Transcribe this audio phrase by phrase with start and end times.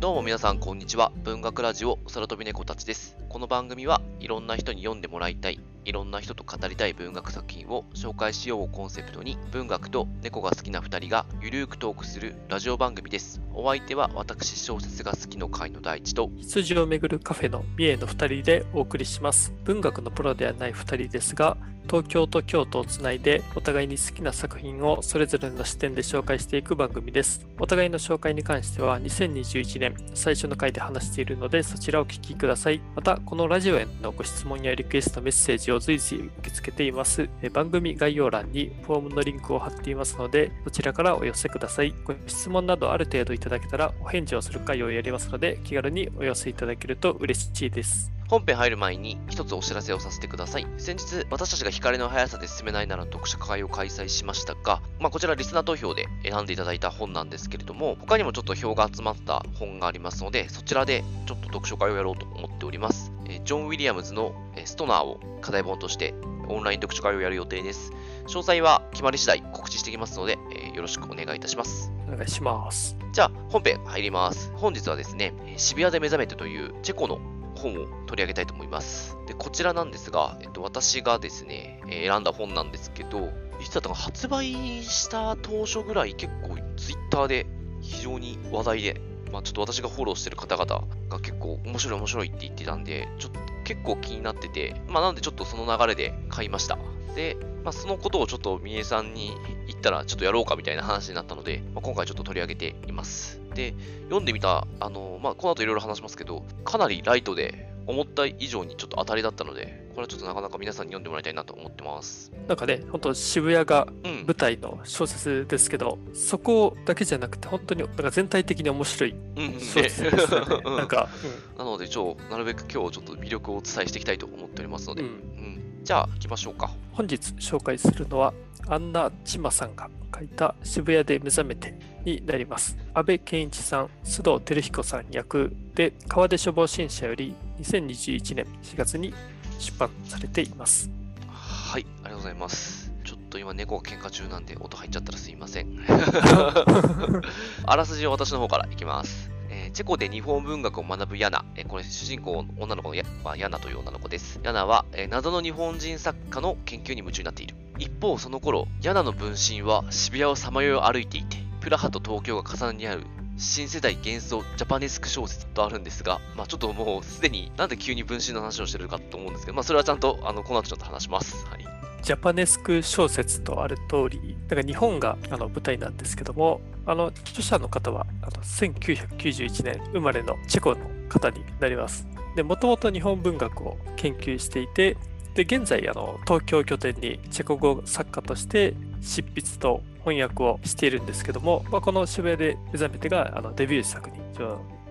[0.00, 1.10] どうも皆さんこんにちは。
[1.24, 3.16] 文学ラジオ空飛び猫たちです。
[3.28, 13.40] この番組はいろんな人に読んでもらいたい、いろんな人と語りたい文学作品を紹介しようをコンセプトに文学と猫が好きな2人がゆるーくトークするラジオ番組です。
[13.60, 19.52] お相手は私小説が好きの会の第一と羊をめぐるカフェの三重の2人でお送りします。
[19.64, 21.56] 文学のプロではない2人ですが、
[21.88, 27.48] 東京と京都をつないでお互いに好きな作品をそれぞれの視点で紹介していく番組です。
[27.58, 32.82] お互いの紹介に関しては2021年最初の回で話しているのでそちらをお聞きください。
[32.94, 37.28] また、このラジオへのご質問やリクエストメッセージを随時受け付けています。
[37.54, 41.94] 番組概要欄にフォームのリンクを貼っていますので、そちらからお寄せください。
[42.04, 48.12] ご質問などある程度いただけたらお返事をする回をやりますので、気軽にお寄せいただけると嬉しいです。
[48.28, 50.66] 本編入る前に一つお知らせをさせてください。
[50.76, 63.12] 先日、私たちが光の速さで進めないならの読書会を開催しましたが、まあ、こちらリスナー投票で選んでいただいた本なんですけれども、他にもちょっと票が集まった本がありますので、そちらでちょっと読書会をやろうと思っております。
[63.24, 66.12] えージョン・ウィリアムズのえーストナーを課題本として
[66.48, 67.92] オンライン読書会をやる予定です。
[68.26, 71.90] 詳細は決まり次第告知していきますので、えーよろしくお願いいたします。
[72.06, 72.94] お願いします。
[73.18, 74.52] じゃあ、本編入ります。
[74.54, 77.18] 本日はですね、渋谷で目覚めてというチェコの
[77.56, 79.16] 本を取り上げたいと思います。
[79.26, 84.52] で、こちらなんですが、えっと、私がですね、え選んだ本なんですけど、いつだったか発売
[84.84, 87.46] した当初ぐらい結構ツイッターで
[87.80, 89.00] 非常に話題で、
[89.32, 96.78] まあちょっと私がフォローしてる方々が結構面白い面白いって言ってたんで、ちょっと結構気になってて、まあなのでちょっとその流れで買いました。
[97.14, 99.32] で、まあそのことをちょっと三重さんに
[99.66, 103.40] 言ったらちょっとやろうかみたいな話になったので、まあ、今回ちょっと取り上げています。
[103.54, 112.30] で、読んでみた、あの、まあ、この後いろいろ話しますけど、かなりライトで、思った以上にちょっと当たりだったので、これはちょっとなかなか皆さんに読んでもらいたいなと思ってます。
[112.46, 114.34] なんかね、本当渋谷がうん舞。
[114.34, 119.14] 台の小説ですけど、そこだけじゃなくて、本当になんか全体的に面白い
[119.58, 120.60] 小説ですよね。
[120.66, 121.08] うんなんか、
[121.56, 125.16] なので、超、なるべく今日ちょっと魅力をお伝えしていきたいと思っておりますので、うんううん。
[125.16, 125.37] ん
[125.84, 126.70] じゃあ、行きましょうか。
[126.92, 128.34] 本日紹介するのは、
[128.68, 132.76] アンナ・チマさんが書いた渋谷で目覚めてになります。
[132.92, 139.14] 安倍健一さん、須藤照彦さん役で、川出処方新社より2021年4月に
[139.58, 140.90] 出版されています。
[141.28, 142.92] はい、ありがとうございます。
[143.04, 145.78] ちょっと今猫が喧嘩中なんで音入っちゃったらすいません。
[147.64, 149.37] あらすじを私の方からいきます。
[149.78, 151.44] チェコで日本文学を学ぶヤナ。
[151.54, 154.40] えーこれ主人公女の子のヤ,、まあ、ヤナという女の子です。
[154.42, 157.54] ヤナは、えー謎の日本人作家の研究に夢中になっている。
[157.78, 163.02] 一方その頃、ヤナの分身は渋谷をさまよい歩いていて、プラハと東京が重なり合う
[163.36, 171.46] 新世代幻想ジャパネスク小説とあるんですが、まあちょっともうすでになんで急に分身の話をしてるかと思うんですけど、まあそれはちゃんとあのこの後ちょっと話します。
[171.46, 171.64] はい。
[172.02, 180.78] ジャパネスク小説とある通り、だか日本があの舞台なんですけども、あの著者の方はあの1991年生まれのチェコの
[181.10, 182.06] 方になります。
[182.34, 184.96] で、もともと日本文学を研究していて、
[185.34, 194.16] で、現在あの東京拠点にチェコ語作家として執筆と翻訳をしているんですけども、まあ、この渋谷で目覚めてがあのデビュー作に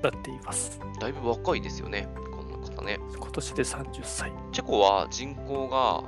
[0.03, 0.79] なっています。
[0.99, 2.99] だいぶ若いですよね、この方ね。
[3.17, 4.31] 今年で30歳。
[4.51, 6.03] チェコは人口が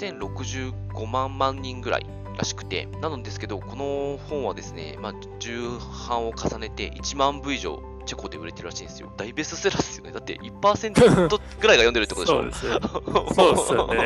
[0.00, 2.06] 1065万万人ぐらい
[2.38, 5.78] らしくて、なのですけど、この本はですね、まあ、重
[6.08, 9.12] 版を重ねて1万部以上チェコで売れてるらしいんですよ。
[9.18, 10.12] 大ベストセラーですよね。
[10.12, 11.28] だって1%
[11.60, 12.40] ぐらいが読んでるってことでしょ？
[12.40, 12.80] そうですよ。
[13.34, 13.98] そうですよね。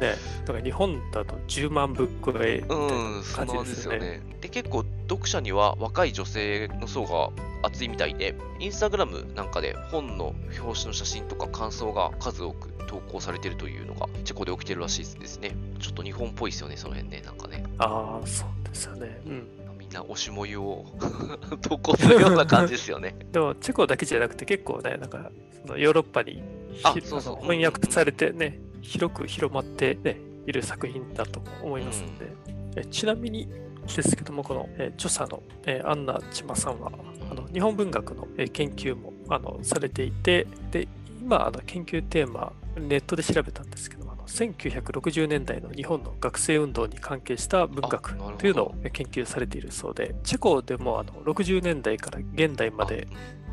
[0.00, 0.14] ね、
[0.44, 3.86] だから日本だと10万部超えみたいうん、なそうなんで感じです。
[3.86, 4.22] よね。
[4.40, 7.30] で、結構読者には若い女性の層が
[7.62, 15.56] 厚いみたいで、インスタグラムなんかで本の表紙の写真とか感想が数多く投稿されてるというのがチェコで起きてるらしいですね。
[15.80, 17.64] ちょっと日本っぽいですよね、その辺ね、なんかね。
[17.78, 19.20] ああ、そうですよね。
[19.26, 19.48] うん。
[19.78, 20.86] みんな推しもゆを
[21.60, 23.16] 投稿するような感じですよね。
[23.32, 25.30] でも、チェコだけじゃなくて結構ね、なんか、
[25.66, 26.42] そのヨーロッパに
[26.72, 32.32] ひあそうそう翻訳されてね、広く広まってね、いる作品だと思いますので、
[32.76, 33.48] えちなみに
[33.86, 36.92] ですけども、この、え著者の、えアンナ・チマさんは、
[37.30, 40.88] あの日本文学の、え研究もあのされていて、で
[41.20, 53.08] 今あの研究テーマ、ネットで調べたんですけども、あの1960年代の日本の学生運動に関係した文学というのを研究されているそうで、チェコでもあの60年代から現代まで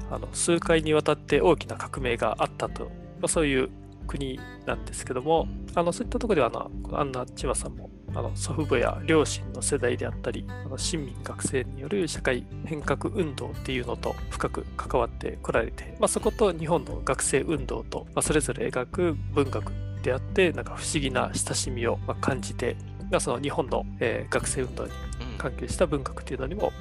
[0.10, 0.20] あ。
[0.20, 2.92] の数回にわたって大きな革命があったと、ま
[3.24, 3.70] あ、そういう
[4.08, 19.72] 国なんですけども、あのそういったところではあのアンナ・チマさんもあの祖父母や両親の世代であったり、あの市民学生による社会変革運動っていうのと深く関わってこられて、まあ、そこと日本の学生運動と、まあ、それぞれ描く文学
[20.04, 22.76] であって、なんか不思議な親しみを感じて、
[23.10, 24.92] まあ、その日本の、えー学生運動に
[25.42, 26.72] 関係した文学っていうのにも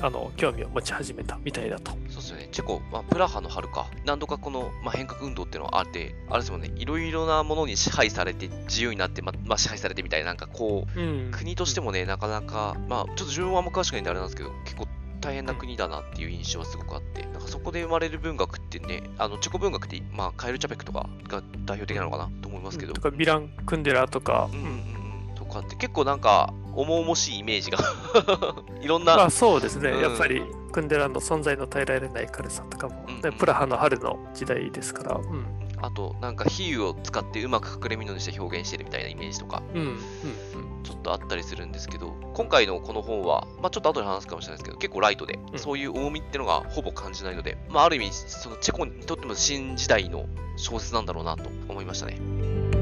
[0.00, 1.92] あの興味を持ち始めたみたいだと。
[1.92, 2.48] そうですよね。
[2.52, 3.86] チェコ、まあ、プラハの春か。
[4.04, 14.86] 何度かこの、まあ、変革運動っていうのはあって、あれですもんね、いろいろなものに支配されて、自由になって、ままあ、支配されてみたいな、なんかこう、うん、国としてもね、なかなか、まあ、ちょっと自分はあんま詳しくないんであれなんですけど、結構
[15.22, 22.92] 大変な国だなっていう印象はすごくあって、なんかそこで生まれる文学ってね、あのチェコ文学って、まあ、カエル・チャペクとかが代表的なのかなと思いますけど。
[22.92, 24.50] とか、ビラン・クンデラとか。
[24.52, 24.60] うん
[24.94, 24.99] うん
[25.50, 27.78] かって結構なんか、重々しいイメージが。
[28.80, 29.16] いろんな。
[29.16, 30.42] まあそうですね、うん、やっぱり
[30.72, 33.20] クンデラの存在の耐えられない軽さとかも、うん。
[33.22, 35.14] うん、プラハの春の時代ですから。
[35.16, 35.60] うん。
[35.82, 39.98] あと、なんか比喩を使ってうまく隠れみのにして表現してるみたいなイメージとか、うん、うん、
[40.82, 50.26] ちょっとあったりするんですけど、今回のこの本は、まあ、ちょっと後で話すかもしれないですけど、結構ライトで、うん、そういう重みっていうのがほぼ感じないので、まあ、ある意味、そのチェコにとっても新時代の
[50.56, 52.79] 小説なんだろうなと思いましたね。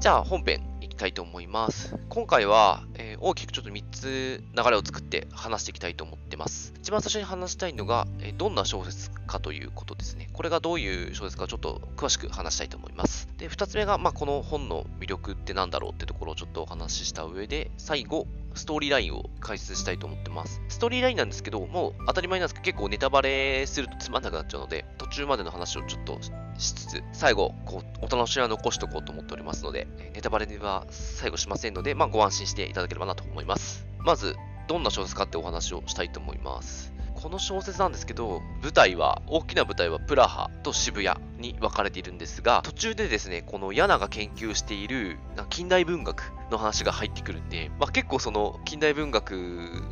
[0.00, 1.94] じゃあ本編いきたいと思います。
[2.08, 6.72] 今回は、えー、大きくちょっと3つ流れを作って話していきたいと思ってます。
[6.78, 10.28] 一番最初に話したいのが、えー、どんな小説かということですね。
[10.32, 13.28] これがどういう小説かちょっと詳しく話したいと思います。
[13.38, 20.60] で、2つ目が、まあ、この本の魅力って何だろうってところをちょっとお話しした上で、最後、ストーリーラインを解説したいと思ってます。
[20.68, 26.18] ストーリーラインなんですけど、もう当たり前なんですけど、結構ネタバレするとつまんなくなっちゃうので、途中までの話をちょっと
[26.58, 33.86] しつつ、最後、こう、お楽しみは残しとこうと思っておりますので、ネタバレは最後しませんので、まあ、ご安心していただければなと思います。
[34.00, 34.34] まず、
[34.66, 36.89] どんな小説かってお話をしたいと思います。
[37.22, 41.29] この小説なんですけど、舞台は、大きな舞台はプラハと渋谷。
[41.40, 49.32] に分かれているんですが、途中でですね、このヤナが研究している近代文学の話が入ってくるんで、まあ、結構その近代文学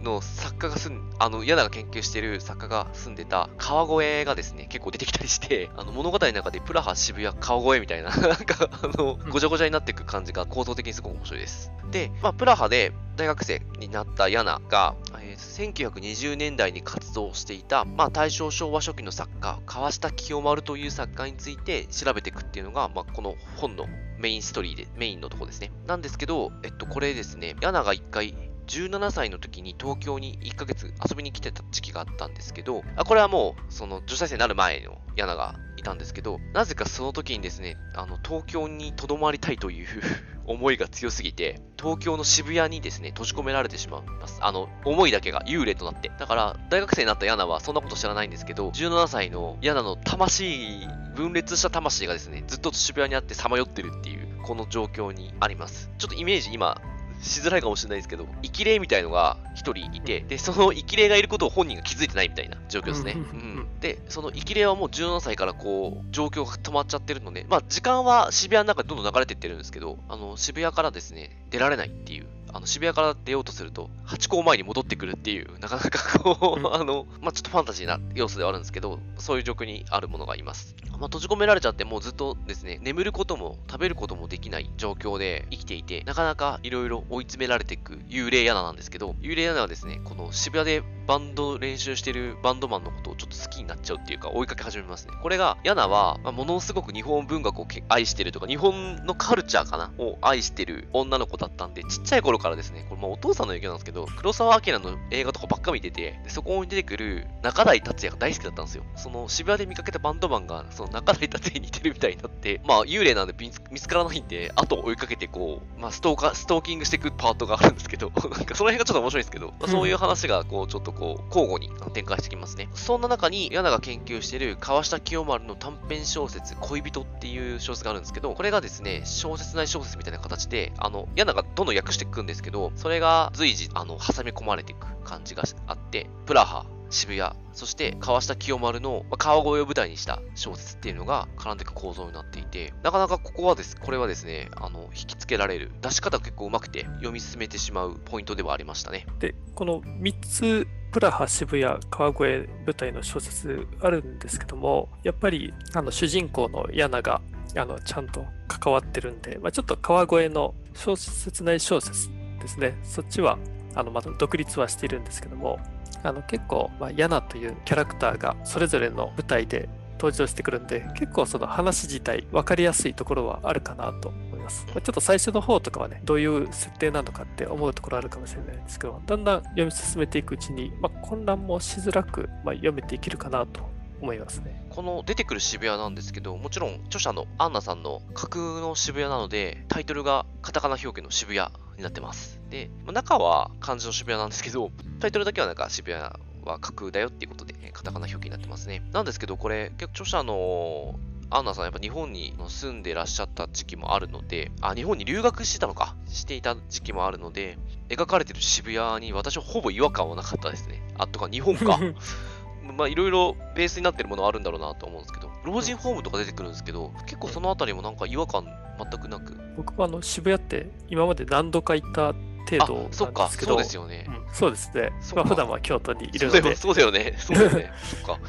[0.02, 11.72] の作家が住ん、あの、ヤナが研究している作家が住んでた川越がですね、結構出てきたりして、あの、物語の中でプラハ、渋谷、川越みたいな、 なんか、あの、ごちゃごちゃになっていく感じが構造的にすごく面白いです。
[11.90, 23.87] で、まあ、プラハで大学生になったヤナが、えー、1920年代に活動していた、まあ、大正昭和初期の作家、川下清丸という作家について調べていくっていうのが、まあ、この本の
[24.19, 25.70] メインストーリーで、メインのとこですね。
[25.87, 28.35] なんですけど、えっと、これですね、ヤナが一回、
[28.69, 39.87] 17歳の時に東京に1ヶ月遊びに来てた時期があったんですけど、あこれはもう、その女子大生になる前のヤナがいたんですけど、なぜかその時にですね、あの、東京に留まりたいという
[40.44, 44.38] 思いが強すぎて、東京の渋谷にですね、閉じ込められてしまいます。
[44.43, 46.11] あの、思いだけが幽霊となって。
[46.19, 50.87] だから、大学生になったヤナはそんなこと知らないんですけど、17歳のヤナの魂、
[51.19, 55.91] 分裂した魂がですね、ずっと渋谷にあってさまよってるっていう、この状況にあります。
[55.99, 56.81] ちょっとイメージ今、
[57.20, 63.15] しづらいかもしれないですけど、生き霊みたいのが一人いて、で、その生き霊がいることを本人が気づいてないみたいな状況ですね。
[63.17, 80.74] うん、で、その生き霊はもう17歳からこう、状況が止まっちゃってるので、まあ、時間は渋谷の中でどんどん流れていってるんですけど、あの、渋谷からですね、出られないっていうあの渋谷から出ようとすると、ハチ公前に戻ってくるっていう、なかなかこう、 あの、まあ、ちょっとファンタジーな要素ではあるんですけど、そういう状況にあるものがいます。
[80.92, 95.14] まあ、閉じ込められちゃって、もうずっとですね、眠ることも食べることもできない状況で生きていて、なかなかいろいろ追い詰められていく幽霊ヤナなんですけど、幽霊ヤナはですね、この渋谷でバンド練習してるバンドマンのことをちょっと好きになっちゃうっていうか、追いかけ始めますね。
[95.22, 108.84] これが、ヤナは、まあ、ものすごく日本文学を愛してるとか、日本のカルチャーかなを愛してる女の子だったんで、ちっちゃい頃からですね、これまあ父さんの影響なんですけど、黒沢明の映画とかばっか見てて、でそこに出てくる中台達也が大好きだったんですよ。
[108.96, 122.69] その渋谷で見かけたバンドマンが、その中台達也に似てるみたいになって、まあ幽霊なんで見つからないんで、後を追いかけてこう、まあストーカー、ストーキングしていくパートがあるんですけど、 なんかその辺がちょっと面白いんですけど、まあ、そういう話がこう、ちょっとこう、交互に展開してきますね。
[122.74, 149.06] そんな中に、ヤナが研究している川下清丸の短編小説、恋人っていう小説があるんですけど、これがですね、小説内小説みたいな形で、あの、ヤナがどんどん訳していくんですけど、それが随時、あの、挟み込まれていく感じがあって、プラハ、渋谷、そして川下清丸の、川越を舞台にした小説っていうのが絡んでいく構造になっていて、なかなかここはです、これはですね、あの、引きつけられる、出し方が結構うまくて読み進めてしまうポイントではありましたね。
[149.18, 157.20] で、この3つ、プラハ、渋谷、川越舞台の小説あるんですけども、やっぱり、あの、主人公のヤナが、
[157.56, 162.08] あの、ちゃんと関わってるんで、まあ、ちょっと川越の小説内小説
[162.40, 163.38] ですね、そっちは
[163.74, 165.58] あのまた独立はしているんですけども
[166.02, 183.69] あの結構、まあ、ヤナというキャラクターがそれぞれの舞台で登場してくるんで結構その話自体分かりやすいところはあるかなと思います、ま、ちょっと最初の方とかはねどういう設定なのかって思うところあるかもしれないんですけどだんだん読み進めていくうちに、まあ、混乱もしづらく、まあ、読めていけるかなと
[184.00, 184.64] 思いますね。
[184.70, 191.48] この出てくる渋谷なんですけど、もちろん著者のアンナさんの架空の渋谷なので、タイトルがカタカナ表記の渋谷
[191.79, 192.41] になってます。
[192.51, 194.70] で、中は漢字の渋谷なんですけど、
[195.01, 198.82] タイトルだけはなんか渋谷は架空だよっていうことで、カタカナ表記になってますね。
[198.93, 200.99] なんですけど、これ、結構著者の
[201.31, 207.58] アンナさんやっぱ日本に住んでらっしゃった時期もあるので、あ、日本に留学してたのか、していた時期もあるので、
[207.89, 210.82] 描かれてる渋谷に私はほぼ違和感はなかったですね。
[210.97, 211.79] あ、とか日本か。
[212.79, 218.47] まあいろいろベースになってるものあるんだろうなと思うんですけど、老人ホームとか出てくるんですけど、結構そのあたりもなんか違和感
[218.79, 219.37] 全くなく。
[219.56, 222.15] 僕はあの渋谷って今まで何度か行った
[222.49, 224.06] 程度なんですけど、そっか、そうですよね。
[224.08, 224.93] うん、そうですね。
[225.17, 226.55] まあ、普段は京都にいるので。
[226.55, 227.15] そうだ よね。
[227.19, 227.73] そうだよね。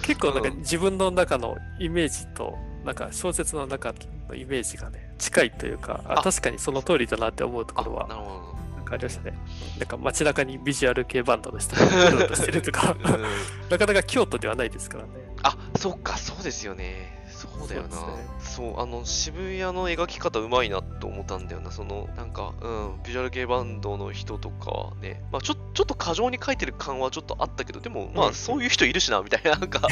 [0.01, 3.94] 結構なんか自分の中のイメージと、なんか小説の中
[4.27, 8.08] のイメージがね、近いというか、あ確かにその通りだなって思うところは。
[8.08, 8.60] なるほど。
[8.91, 9.38] ありましたね。
[9.77, 12.95] なんか街中にビジュアル系バンドの人が うろうとしてるとか
[13.69, 15.09] なかなか京都ではないですからね。
[15.43, 17.17] あ、そっか、そうですよね。
[17.39, 17.97] そうだよな。
[18.39, 21.71] そう、ね、あの、渋谷の描き方うまいなと思ったんだよな。
[21.71, 29.87] その、なんか、うん、ビジュアル系バンドの人とかね、まあちょちょっと過剰に書いてる感はちょっとあったけど、でも、まあ、そういう人いるしな、みたいな、なんか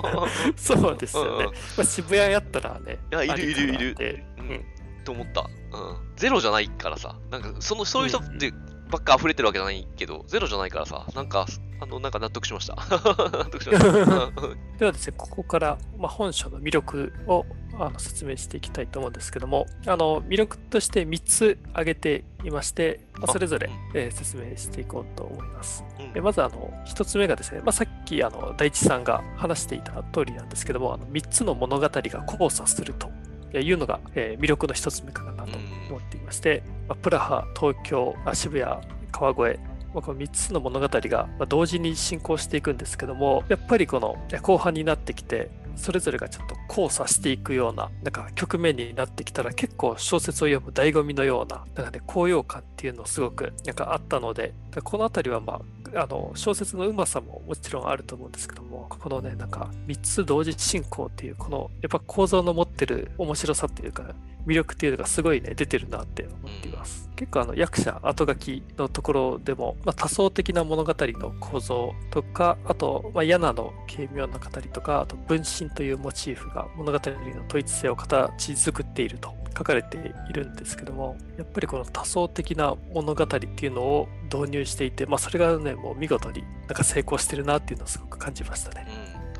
[0.56, 1.44] そうですよね。
[1.44, 2.98] うん、まあ、渋谷やったらね。
[3.10, 4.24] いや、いるいるいる。
[4.36, 4.64] うん。
[5.04, 5.40] と思った。
[5.40, 6.12] うん。
[6.16, 7.16] ゼロじゃないからさ。
[7.30, 8.52] なんか、その、そういう人って
[8.90, 11.46] ばっか溢れてるわけじゃないけど、ゼロじゃないからさ、なんか、
[11.80, 12.74] あの、なんか納得しました。
[12.92, 13.90] 納得しました。
[14.78, 17.46] ではですね、ここから、まあ、本書の魅力を
[17.78, 25.84] あの説明していきたいと思うんですけども、あの魅力として3つ挙げていまして、まあ、それぞれ、うん、えー、説明していこうと思います。
[26.14, 33.10] うん、まずあの1つ目がですね、まあ、さっきあの大地さんが話していた通りなんですけども、あの3つの物語が交差すると
[33.54, 38.80] いうのが、えー、魅力の1つ目かなと思っていまして、まあ、プラハ、東京、渋谷、
[39.10, 39.58] 川越、
[39.92, 54.54] この3つの物語が同時に進行していくんですけどもやっぱりこの後半になってきてそれぞれがちょっと交差していくようななんか局面になってきたら結構小説を読む醍醐味のようななんか、ね、高揚感っていうのすごくなんかあったので
[54.84, 55.60] この辺りはまあ
[55.94, 64.14] あの小説のうまさももちろんあると思うんですけどもこのねなんか3つ同時進行っていうこのやっぱ構造の持ってる面白さっていうか
[64.46, 79.98] 魅力っていうのがすごいね出てるなって思っています、結構あの役者後書きのところでも、まあ、多層的な物語の構造とかあと、まあ、ヤナの軽妙な語りとかあと分身というモチーフが物語の統一性を形作っていると書かれて
[80.30, 88.86] いるんですけどもやっぱりこの多層的な物語っていうのを導入していて、まあ、それがねもう見事になんか成功してるなっていうのをすごく感じましたね。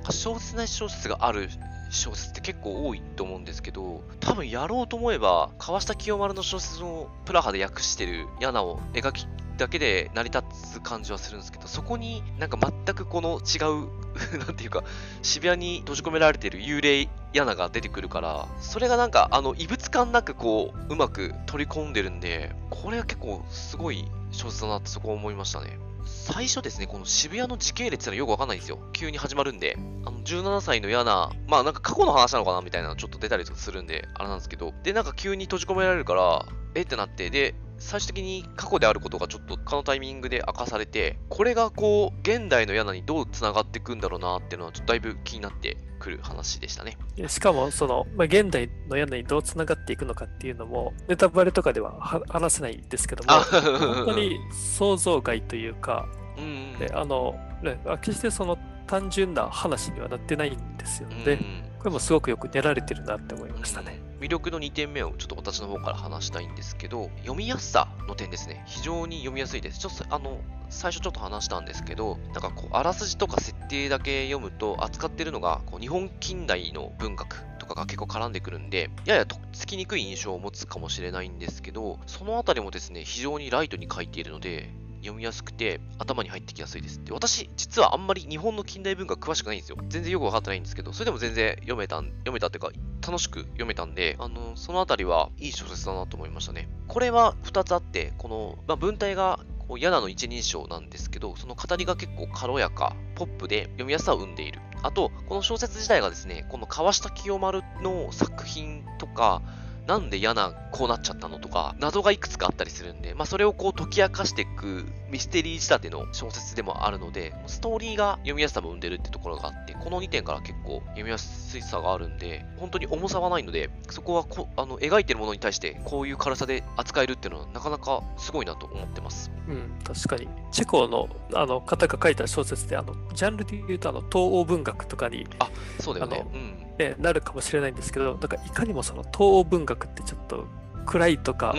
[0.04, 1.48] うん、小説な小説がある
[1.90, 9.26] 小説って結構多いと思うんですけど多分やろうと思えば川下清丸の小説をプラハで訳してるヤナを描き
[9.60, 10.44] だけで成り立
[10.74, 13.90] つ感じはするんですけどそこになんか全くこの違う
[14.38, 14.82] なんていうか
[15.22, 25.89] 渋谷に閉じ込められてる幽霊ヤナが出てくるからそれがなんかあの異物感なくこううまく取り込んでるんでこれは結構すごい小説だなってそこ思いましたね。
[26.10, 28.78] 最初ですね、この渋谷の時系列ってのはよくわかんないんですよ。
[28.92, 29.76] 急に始まるんで。
[30.04, 34.72] あの、17歳の嫌な、まあなんか過去の話なのかなみたいなのちょっと出たりとかするんで、あれなんですけど。
[34.82, 46.98] で、なんか急に閉じ込められるから、えってなって、で、最終的に過去であることがちょっとこのタイミングで明かされて、これがこう、現代のヤナにどう繋がっていくんだろうなっていうのは、ちょっとだいぶ気になってくる話でしたね。
[47.26, 56.06] しかも、その、まあ、現代のヤナにどう繋がっていくのかっていうのも、ネタバレとかでは話せないんですけども、本当に想像外というか、
[56.36, 61.32] うんであの、ね、決してその単純な話にはなってないんですよね。
[61.32, 64.09] うんこれもすごくよく練られてるなって思いましたね。
[64.20, 68.62] 魅力の2点目をちょっと私の方から話したいんですけど、読みやすさの点ですね。
[68.66, 69.78] 非常に読みやすいです。
[69.78, 87.02] ちょっとあの、最初ちょっと話したんですけど、なんかこう、あらすじとか設定だけ読むと、扱ってるのが、こう日本近代の文学とかが結構絡んでくるんで、ややとっつきにくい印象を持つかもしれないんですけど、そのあたりもですね、非常にライトに書いているので、読みやすくて頭に入ってきやすいです。
[87.04, 89.76] で、私、実はあんまり日本の近代文化詳しくないんですよ。
[89.88, 92.70] 全然よくわかってないんですけど、それでも全然読めた、読めたっていうか、
[93.06, 96.68] 楽しく読めたんで、あの、そのあたりはいい小説だなと思いましたね。
[96.88, 99.40] これは2つあって、この、まあ、文体が
[99.70, 104.60] こうヤナの一人称なんですけど、その語りが結構軽やか、ポップで読みやすさを生んでいる。
[104.82, 109.42] あと、この小説自体がですね、この川下清丸の作品とか、
[109.90, 129.32] なんで嫌なこうなっちゃったのとか、謎がいくつかあったりするんで、まあそれをこう解き明かしていくミステリー仕立ての小説でもあるので、ストーリーが読みやすさも生んでるってところがあって、この2点から結構読みやすいさがあるんで、本当に重さはないので、そこはこあの描いてるものに対してこういう軽さで扱えるっていうのはなかなかすごいなと思ってます。
[129.48, 130.28] うん、確かに。
[130.52, 136.24] チェコのあの方が書いた小説で、あのジャンルで言うとあの東欧文学とかに、あそうだよね。
[136.32, 140.46] うんね、なるかもしれないんですけど、だからいかにもその東欧文学ってちょっと
[140.86, 141.54] 暗いとか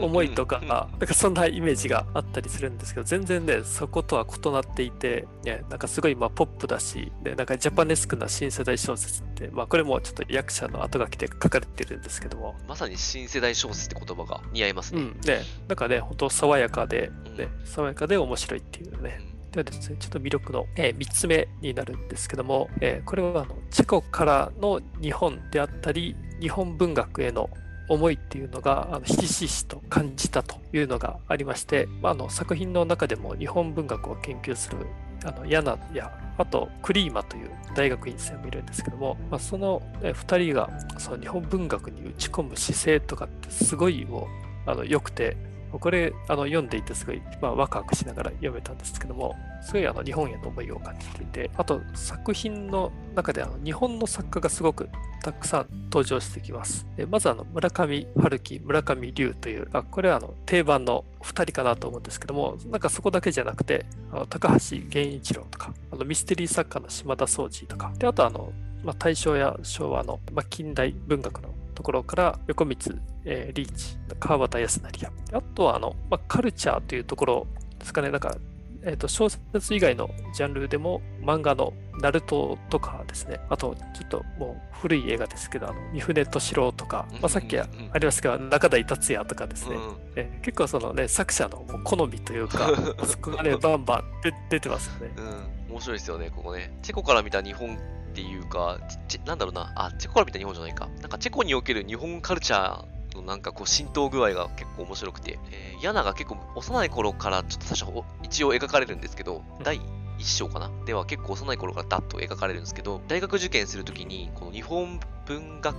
[0.00, 12.56] 重いとかなんかそんなイメージがあったりするんですけど全然ねそことは異なっていて、ね、なんかすごいまあポップだしでなんかジャパネスクな新世代小説って、まあ、これもちょっと役者の後書きで書かれてるんですけども。
[12.68, 15.02] まさに新世代小説って言葉が似合いますね。
[15.02, 19.20] うん、ねなんかね本当爽やかで、ね、爽やかで面白いっていうね、
[19.54, 27.48] ではですね、ちょっと魅力の、えー、3つ目になるんですけども、えー、これはあのチェコからの日本であったり、日本文学への
[27.88, 34.78] 思いっていうのがあのひしひしと感じたというのがありまして、まあ、あの作品の中でも日本文学を研究する
[35.24, 44.28] あのヤナやあとクリーマという大学院生もいるんですけども、まあ、その2人がその日本文学に打ち込む姿勢とかってすごいも
[44.66, 45.36] うあの良くて
[45.78, 54.88] これあの読んでいてすごい、まあ、ワクワクしながら読めたんですけども、すごいあの日本への思いを感じていて、あと作品の中であの日本の作家がすごく
[55.22, 56.86] たくさん登場してきます。
[57.08, 68.52] まずあの村上春樹、村上龍という、あこれはあの定番の2人かなと思うんですけども、なんかそこだけじゃなくて、あの高橋源一郎とか、あのミステリー作家の島田宗司とか、であとあの、
[68.84, 77.46] まあ、大正や昭和の、まあ、近代文学のところから横光、えー、リーチ、川端康成や、あとはあの、まあ、カルチャーというところ
[77.78, 78.36] ですかね、なんか、
[78.82, 87.66] えーと、小説以外のジャンルでも漫画のナルトとかですね、あとちょっともう古い映画ですけど、あの三船敏郎とか、まあ、さっきあ
[87.98, 92.70] りますけど、中台達也とかですね、うん、えー、結構そのね、作者の好みというか、
[93.06, 94.04] そこがね、バンバン
[94.50, 95.14] 出てますよね。
[95.16, 96.76] うん、面白いですよね、ここね。
[96.82, 97.78] チェコから見た日本っ
[98.12, 98.78] ていうか、
[99.24, 100.88] なんだろうな、あ、チェコから見た日本じゃないか。
[101.00, 109.80] なんかチェコにおける日本カルチャーのなんかこう浸透具合が結構面白くて、えー、ヤナが結構幼い頃からちょっと最初一応描かれるんですけど、第
[110.18, 110.70] 一章かな？
[110.86, 115.74] では結構幼い頃からダッと描かれるんですけど、大学受験するときに、この日本文学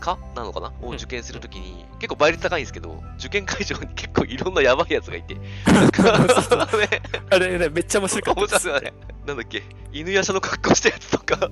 [0.00, 0.72] 科なのかな？
[0.82, 5.36] を受験するときに、結構倍率高いんですけど、受験会場に結構いろんなやばいやつがいて、
[7.30, 8.82] あれね、めっちゃ面白かった面白い。
[8.82, 8.92] ね。
[9.26, 11.50] なんだっけ、犬やしゃの格好したやつとか。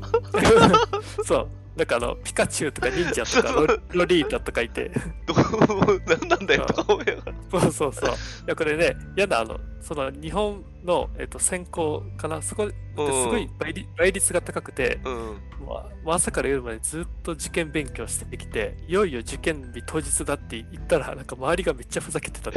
[1.24, 1.48] そう。
[1.76, 4.90] なんかあの、ピカチュウとか忍者とか ロロリータとかいて。
[5.26, 7.34] どう、なんなんだよとか思いながら。
[7.50, 8.10] そうそうそう。
[8.10, 8.14] い
[8.46, 15.12] や、これね、嫌な、あの、その日本の、えっと、専攻かな、そこってすごい倍率倍率が高くて、うん、
[15.64, 22.56] もう朝から夜までずっと受験勉強してきて、いよいよ受験日当日だって言ったら、なんか周りがめっちゃふざけてた、ね、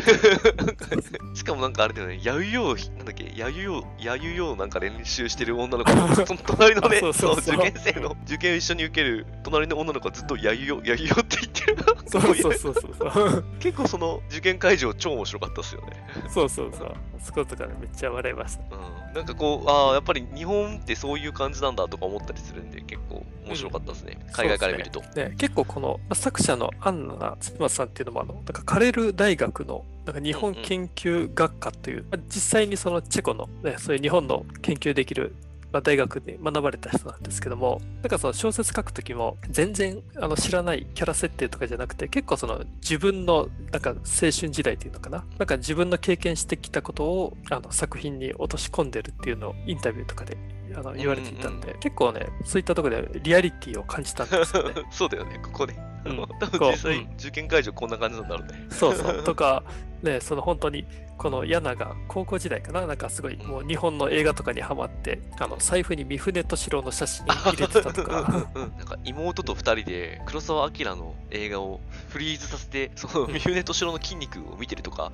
[1.33, 5.91] しかもなんかあれだよね、やゆよう、なんだっけ、やゆよう、やゆようなんか練習してる女の子、
[6.25, 11.75] その隣のね、そうそう受験生の受験を一緒に受ける隣の女の子はずっとやゆよう、やゆようって言ってる。
[12.07, 16.07] そうそうそうそう 結構その受験会場超面白かったっすよね。
[16.29, 16.95] そうそうそう。
[17.25, 18.75] そことかね、めっちゃ笑いました。
[18.75, 19.13] うん。
[19.13, 24.17] なんかこう、ああ、やっぱり日本ってそういう感じなんだとか思ったりするんで、結構面白かったですね。
[24.19, 25.01] うん、海外から見ると。
[25.01, 35.35] ね、ね、結構この、まあ、作者のアンナ・ツマさんっていうのも、あの、なんかカレル大学のなんか日本研究学科という、うんうん、まあ、実際にそのチェコの、ね、そういう日本の研究できる
[35.75, 50.37] まあ、大学で学ばれた人なんですけども、なんかその小説書くときも全然あの知らないキャラ設定とかじゃなくて、結構その自分のなんか青春時代というのかな、なんか自分の経験してきたことをあの作品に落とし込んでるっていうのをインタビューとかで
[50.77, 54.75] あの言われていたんで、うんうん、結構ね、そういったところでリアリティを感じたんですよね。
[54.91, 55.75] そうだよね、ここで。
[56.05, 58.65] うん、多分実際、受験会場こんな感じなんだろうね。
[58.69, 59.23] そうそう。
[59.25, 59.61] とか、
[60.05, 60.85] ね、その本当に、
[61.17, 68.47] このヤナが高校時代かな、なんかすごい、もう日本の映画とかにハマって、あの財布に三船敏郎の写真入れてたとか。
[68.55, 75.11] うん、なんか妹と二人で黒澤明の映画をフリーズさせて、その三船敏郎の筋肉を見てるとか。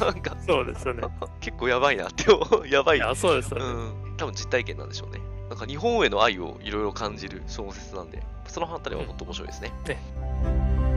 [0.00, 1.02] なんか、そうですよね。
[1.40, 2.24] 結構やばいなって、
[2.68, 2.98] やばい。
[2.98, 3.64] いや、そうですよね。
[3.64, 3.68] う
[4.12, 5.20] ん、多分実体験なんでしょうね。
[5.48, 9.72] なんか日本への愛をいろいろ感じる小説なんで、そのあたりはもっと面白いですね。
[9.86, 10.95] ね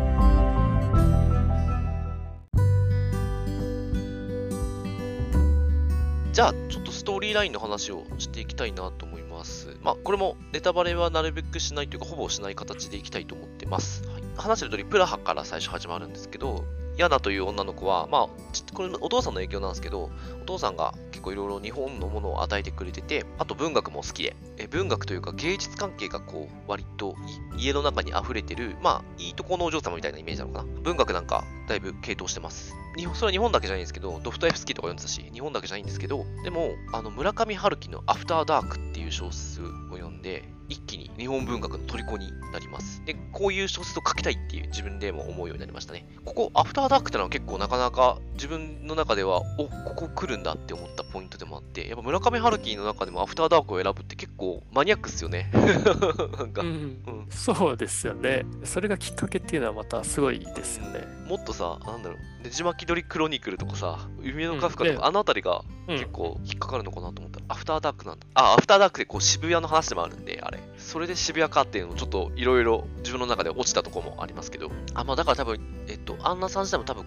[6.40, 9.76] じゃあ、ちょっとストーリーラインの話をしていきたいなと思います。
[9.82, 14.08] まあ、これもネタバレはなるべくしないというか、ほぼしない形でいきたいと思ってます。
[14.08, 16.64] はい、話してる通り、プラハから最初始まるんですけど、
[16.96, 27.16] ヤナという女の子は、まあ、これお父さんの影響なんですけど、お父さんが結構いろいろ日本のものを与えてくれてて、あと文学も好きで、え文学というか芸術関係がこう、割と
[27.58, 30.82] 家の中に溢れてる、まあ、いいとこのお嬢様みたいなイメージなのかな。
[30.82, 32.74] 文学なんか、だいぶ傾倒してます。
[32.96, 39.66] 日本それは日本だけじゃないんですけど、ドフトエフスキーとか読んでたし、日本だけじゃないんですけど、でも、あの、村上春樹のアフターダークっていう小説を
[39.98, 43.04] 読んで、一気に日本文学の虜になります。
[43.06, 46.06] で、こういう小説を書きたいっていう自分でも思うようになりましたね。
[46.24, 55.52] ここ、アフターダークってのは結構なかなか自分の中では、お、ここ来るんだって思ったポイントでもあって、やっぱ村上春樹の中でもアフターダークを選ぶって結構マニアックっすよね。
[56.38, 58.46] なんか、うん、うん、そうですよね。
[58.64, 61.08] それがきっかけっていうのはまたすごいですよね。
[61.28, 68.26] もっとさ、なんだろう、ねじ巻き鳥クロニクルとかさ、夢のカフカとか、うん、あの辺りが結構引っかかるのかなと思ったら、アフターダークなんだ。
[68.34, 70.60] あ、アフターダークでこう渋谷の話でもあるんで、あれ。
[70.78, 77.06] それで渋谷かっていうのをちょっといろいろ自分の中で落ちたところもありますけど、あ、まあだから多分、えっと、アンナさん自体も多分、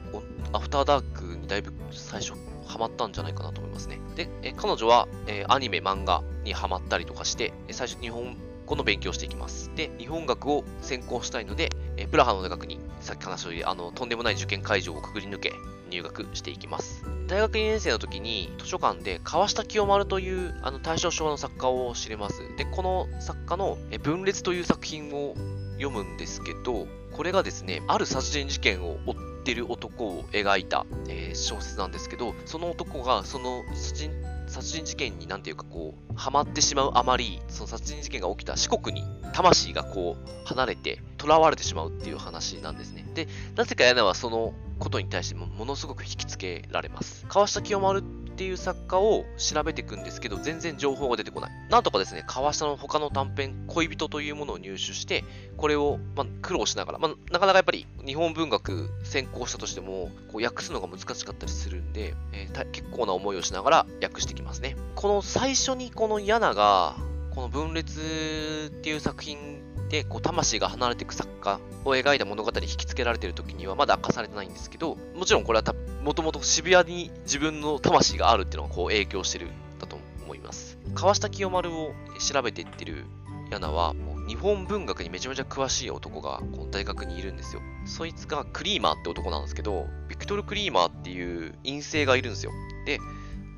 [0.52, 2.34] アフターダークにだいぶ最初
[2.66, 4.00] ハマったんじゃないかなと思いますね。
[4.16, 9.70] で、え彼女は、えアニメ、漫画にハマったりとかして、最初日本語の勉強していきます。
[9.74, 15.52] で、日本学を専攻したいので、えプラハの大学に、さっき話したあの、とんでもない受験会場をくぐり抜け、
[15.90, 17.04] 入学していきます。
[17.26, 22.42] 大学2年生の時に図書館で川下清丸というあの大正昭和の作家を知れます。
[22.56, 25.34] で、この作家の分裂という作品を
[25.78, 34.12] 読むんですけど、これがですね、ある殺人事件を追ってる男を描いた、えー、小説なんですけど、その男がその殺人
[34.52, 43.06] 殺人事件になんていうかこう、ハマってしまうあまり、その殺人事件が起きた四国に魂がこう、離れて、囚われてしまうっていう話なんですね。
[43.14, 47.24] で、なぜかヤナはそのことに対してもものすごく引きつけられます。
[47.28, 48.02] 川下清丸
[48.42, 51.50] っていう作家を調べていくんですけど、全然情報が出てこない。
[51.70, 55.22] なんとかですね、川下の他の短編、恋人というものを入手して、
[55.56, 64.76] これを、まあ、苦労しながら、まあ、なかなかやっぱり日本文学専攻したとしても、こう訳すのが難しかったりするんで、えー、結構な思いをしながら訳してきますね。
[64.96, 66.96] この最初にこのヤナが、
[67.30, 69.61] この分裂っていう作品
[69.92, 80.78] で、こう、魂が離れていく作家を描いた物語に引き付けられている時にはまだ明かされてないんですけど、もちろんこれは、もともと渋谷に自分の魂があるっていうのがこう影響してるだと思います。
[80.94, 83.04] 川下清丸を調べていってる
[83.50, 83.94] ヤナは、
[84.26, 87.60] 日本文学にめちゃめちゃ詳しい男がこの大学にいるんですよ。
[87.84, 92.52] そいつがクリーマーって男なんですけど、ビクトル・クリーマーっていう陰性がいるんですよ。
[92.86, 92.98] で、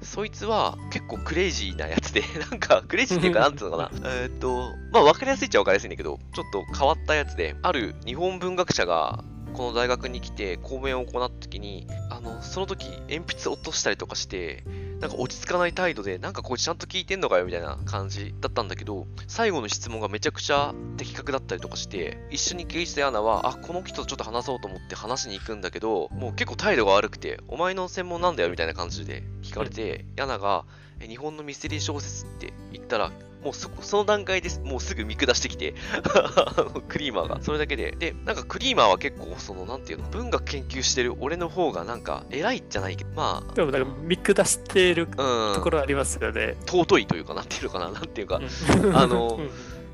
[0.05, 4.11] そいつは結構クレイジーなやつで、 なんかクレイジーっていうか、なんつうのかな。
[4.23, 14.65] えっと、まあ分かりやすいっちゃ分かりやすいんだけど、ちょっと変わったやつで、ある日本文学者がこの大学に来て講演を行った時に、あの、その時鉛筆落としたりとかして、
[15.05, 30.65] なんか落ち着かない態度で、なんかこいつちゃんと聞いてんのかよみたいな感じだったんだけど、最後の質問がめちゃくちゃ的確だったりとかして、一緒に経営したアナは、あ、この人とちょっと話そうと思って話しに行くんだけど、もう結構態度が悪くて、お前の専門なんだよみたいな感じで聞かれて、ヤナが、
[31.07, 33.13] 日本のミステリー小説って言ったら、
[33.45, 34.61] もうそ、その段階です。
[34.65, 35.75] もうすぐ見下してきて
[36.89, 37.43] クリーマーが。
[37.43, 37.93] それだけで。
[37.93, 43.55] で、なんかクリーマーは結構、その、なんていうの、文学研究してる俺の方がなんか、偉いじゃないけど、まあ。
[43.55, 46.57] でもなんか見下してるところありますよね。
[46.67, 48.41] 尊いというか、なんていうのかな、なんていうか、
[48.95, 49.39] あの、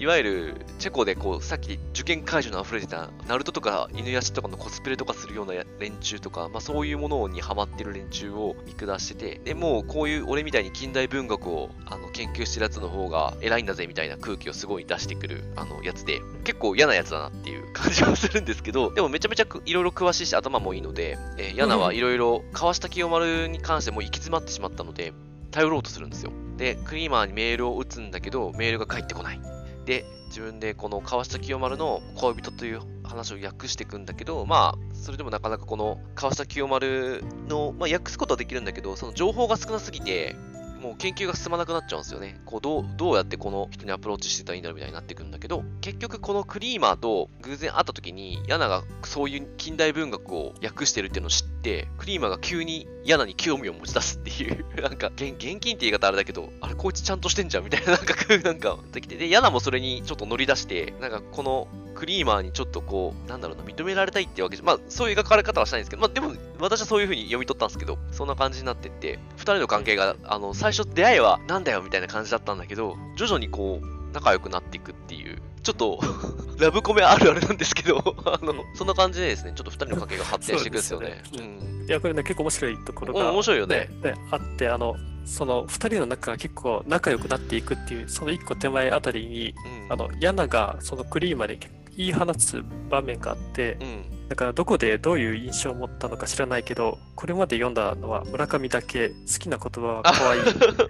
[0.00, 25.12] いわゆるチェコでこうさっき受験会場に溢れてたナルトとか犬やしとかのコスプレとかするような連中とか、まあ、そういうものにハマってる連中を見下しててでもうこういう俺みたいに近代文学をあの研究してるやつの方が偉いんだぜみたいな空気をすごい出してくるあのやつで結構嫌なやつだなっていう感じはするんですけどでもめちゃめちゃいろいろ詳しいし頭もいいので、えー、ヤナはいろいろ川下清丸に関しても行き詰まってしまったので
[25.50, 26.32] 頼ろうとするんですよ。
[26.56, 29.40] でクリーマーにメールを打つんだけどメールが返ってこない
[29.84, 40.36] で、自分でこの川下清丸の恋人という話を訳していくんだけど、まあ、それでもなかなかこの川下清丸の、まあ、訳すことはできるんだけど、その情報が少なすぎて、
[40.80, 42.40] もう研究が進まなくなっちゃうんですよね。
[42.46, 61.68] こうどう、どうやってこの人にアプローチしてたらいいんだろうみたいになってくるんだけど、結局このクリーマーと偶然会った時に、ヤナがそういう近代文学を訳してるっていうのを知って、クリーマーが急にヤナに興味を持ち出すっていう なんか、現金って言い方あれだけど、あれこいつちゃんとしてんじゃんみたいな、なんか、なんか、できて、で、ヤナもそれにちょっと乗り出して、なんかこの
[62.00, 76.00] クリーマーにちょっとこう、なんだろうな、認められたいってわけじゃ、まあ、そういう描かれ方はしないんですけど、まあ、でも、私はそういう風に読み取ったんですけど、そんな感じになってって、二人の関係が、あの、最初出会いは、なんだよみたいな感じだったんだけど、徐々にこう、仲良くなっていくっていう、ちょっと
[76.58, 81.22] ラブコメあるあるなんですけど あの、そんな感じでですね、ちょっと二人の関係が発展していくんですよね。
[81.34, 83.90] うよねうん、いや、これね、結構面白いところが、面白いよね。
[84.02, 91.56] ねあって、あの、その2人の中が結構仲良くなっていくっていうその1個手前あたりに、うん、あのヤナがそのクリーマで
[92.00, 94.28] 言い放つ場面があって、うん。
[94.30, 100.42] だからどこでどういう印象を持ったのか知らないけど、これまで読んだのは村上だけ好きな言葉は可愛い。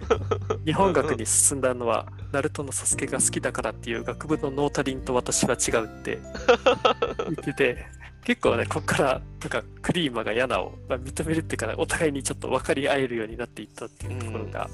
[0.65, 6.19] 日本学に進んだのは、ナルトのサスケが好きだからっていう学部のノータリンと私は違うって
[7.17, 7.85] 言ってて、
[8.23, 14.69] 結構ね、ここからなんかクリーマがヤナをまあ認めるっていうか、お互いにちょっと分かり合えるようになっていったっていうところが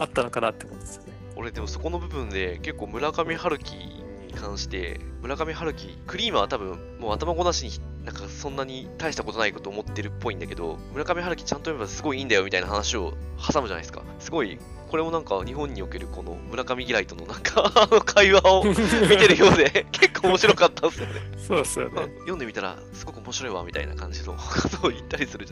[0.00, 1.12] あったのかなって思うんですよね。
[1.36, 4.05] 俺でもそこの部分で結構村上春樹に
[4.36, 13.14] 関して村上春樹クリームは多分もう頭ごなしになんかそんなに大したことないこと思ってるっぽいんだけど村上春樹ちゃんと読めばすごいいいんだよみたいな話を
[13.52, 14.02] 挟むじゃないですか。
[14.20, 17.70] すごいこれもなんか日本におけるこの村上嫌いとのなんか
[18.04, 22.08] 会話を見てるようで 結構面白かったっすよねそうですよあね。
[22.18, 25.46] 読んでみたらすごく面白いわみたいな感じの ことを言ったりする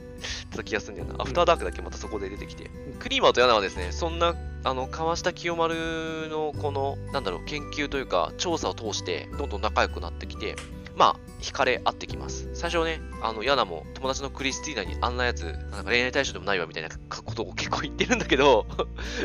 [0.57, 1.23] た気がするんだよな。
[1.23, 2.71] アフターダークだけまたそこで出てきて。
[2.99, 10.57] クリーマーとヤナはですね、そんな、あの、川下清丸のこの、なんだろう、研究というか、調査を通して、どんどん仲良くなってきて、
[10.97, 12.49] まあ、惹かれ合ってきます。
[12.65, 18.65] 最初ね、あの、ヤナも友達のクリスティーナにあんなやつ、なんか恋愛対象でもないわみたいなことを結構言ってるんだけど、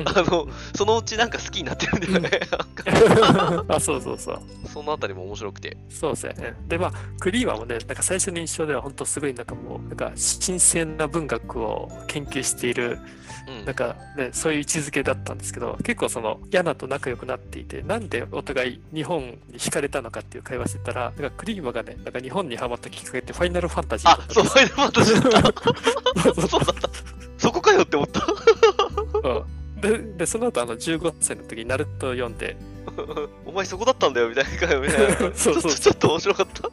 [0.03, 2.41] あの、そのうちなんか好きになってるんだよね。
[3.69, 4.41] あ、そうそうそう。
[4.67, 5.77] そのあたりも面白くて。
[5.87, 6.53] そうですよね。
[6.67, 12.99] で、まあ、クリーマーもね、なんか最初の印象では本当すごいなんかもう、なんか新鮮な文学を研究している、
[13.47, 26.47] うんなんかね、そういう位置づけだったんですけど、結構その、ヤナと仲良くなっていて、なんでお互い日本に惹かれたのかっていう会話してたら、なんかクリーマーがね、なんか日本にハマったきっかけってファイナルファンタジーあそう、ファイナルファンタジーだった。
[26.47, 26.89] そうだった。
[27.37, 28.25] そこかよって思った。
[29.23, 32.57] うんでで、その後あの15歳の時にナルトを読んで、
[33.45, 35.17] お前そこだったんだよみたいな、みたいな。
[35.33, 36.63] そうそうそうちょっとちょっと面白かった。
[36.63, 36.69] で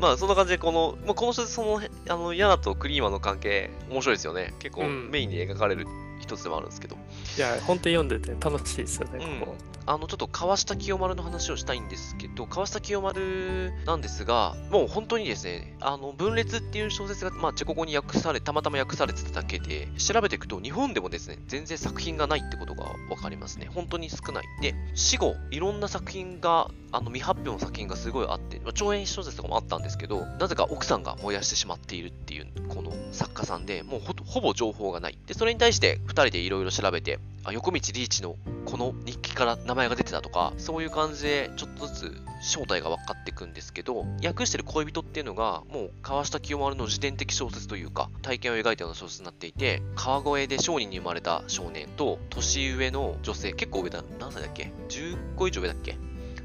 [0.00, 5.86] まあそんな感じでこの、まあ、この小説そのあのヤナとクリーマの関係面白いですよね結構うんメインで描かれる
[6.28, 6.96] 一つでもあるんですけど、
[7.36, 9.40] いや、本当に読んでて楽しいですよね、うん。
[9.40, 9.78] ここ。
[9.88, 23.70] あのちょっと川下清丸の話をしたいんですけど川下清丸なんですがもう本当にですねあの分裂っていう小説が、まあ、チェコ語に訳されたまたま訳されてただけで調べていくと日本でもですね全然作品がないってことが分かりますね。
[23.74, 24.44] 本当に少ない。
[24.60, 35.18] で死後いろんな作品があの未発表の作品がすごいあって、まあ、長編小説とかもあったんですけどなぜか奥さんが燃やしてしまっているっていうこの作家さんでもうほぼ情報がない。
[35.26, 55.96] でそれに対して2人でいろいろ調べてあ横道リーチのこの日記から名前が出てたとかそういう感じでちょっとずつ正体が分かっていくんですけど訳してる恋人っていうのがもう川下清丸の自伝的小説というか体験を描いたような小説になっていて川越で商人に生まれた少年と年上の女性結構上だ何歳だっけ？10個以上上だっけ？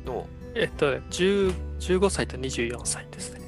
[0.06, 3.44] のえっとね、10 15歳と24歳ですね。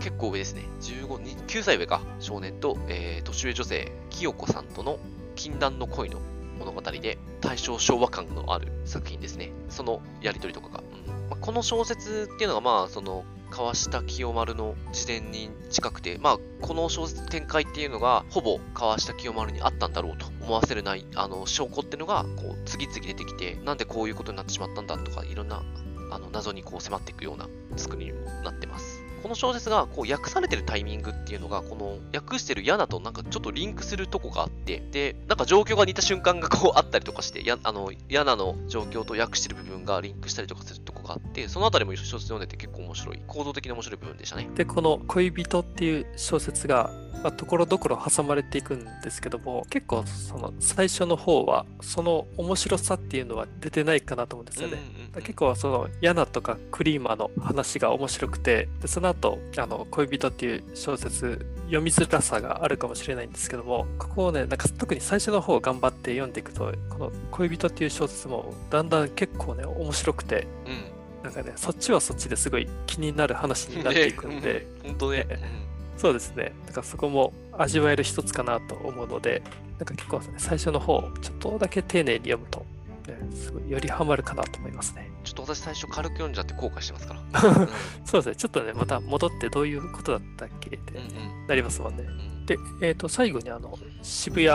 [0.00, 0.62] 結構上ですね。
[0.80, 2.00] 15、に9歳上か。
[2.20, 4.98] 少年と、えー年上女性、清子さんとの
[5.34, 6.20] 禁断の恋の
[6.58, 9.52] 物語で、大正昭和感のある作品ですね。
[9.68, 10.82] そのやりとりとかが。
[11.06, 13.24] うんまあ、この小説っていうのが、まあ、その、
[13.58, 25.64] 川下清丸の自伝に近くて、まあ、この小説展開っていうのが、ほぼ川下清丸にあったんだろうと思わせるない、あの、証拠っていうのが、こう、次々出てきて、なんでこういうことになってしまったんだとか、いろんな、
[26.12, 28.97] あの、謎にこう迫っていくような作りにもなってます。
[29.22, 44.48] この小説がこう訳されてるタイミングっていうのが、この訳してるヤナとなんかちょっとリンクするとこがあって、で、なんか状況が似た瞬間がこうあったりとかして、やあのヤナの状況と訳してる部分がリンクしたりとかするとこがあって、そのあたりも小説読んでて結構面白い、構造的に面白い部分でしたね。
[44.54, 46.90] で、この恋人っていう小説が、
[47.22, 54.74] まあ、ところどころ挟まれていくんですけども、結構その最初の方は、その面白さっていうのは出てないかなと思うんですよね。
[54.74, 70.98] うんうんうん結構そのヤナとかクリーマの話が面白くてでその後あの恋人っていう小説読みづらさがあるかもしれないんですけどもここをねなんか特に最初の方頑張って読んでいくとこの恋人っていう小説もだんだん結構ね面白くてうん。
[71.22, 75.24] なんかねそっちはそっちですごい気になる話になっていくんで、本当ね。
[75.24, 75.67] ね
[75.98, 79.42] そうですねだからそこも味わえる一つかなと思うので
[79.78, 82.64] なんか結構、ね、最初の方ちょっとだけ丁寧に読むと、
[83.06, 85.10] ね、すごいよりハマるかなと思いますね。
[85.22, 87.20] ちょっと私最初軽く読んじゃって後悔してますから。
[87.20, 87.68] う ん
[88.04, 92.02] そうですね、ちょっとね、また戻ってどういうことだったっけってうんうんなりますもんね。
[92.02, 94.48] うんで、えっ、と、最後にあの、渋谷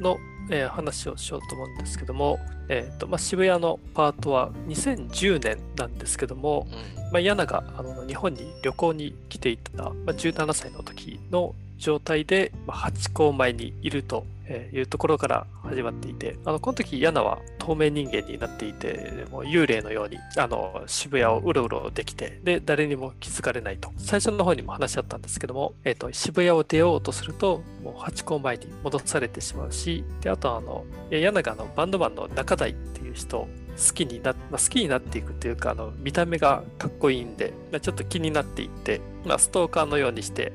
[0.00, 0.18] の、
[0.50, 6.98] えー話をしようと思うんですけども、えっ、と、まあ、渋谷のパートは2010年なんですけども、うん。
[7.12, 23.92] まあ、ヤナがあの日本に旅行に来ていた、まあ、17歳の時の状態で、まあ、ハチ公前にいるとえいうところから始まっていて、あのこの時ヤナは透明人間になっていて、もう幽霊のようにあの渋谷をうろうろできて、で、誰にも気づかれないと。
[23.98, 40.52] 最初の方にも話し合ったんですけども、えっ、と、渋谷を出ようとすると、もうハチ公前に戻されてしまうし、で、あとあの、ヤナがあのバンドマンの中台っていう人好きにな、まあ、好きになっていくっていうかあの見た目がかっこいいんで、まあ、ちょっと気になっていって、まあ、ストーカーのようにして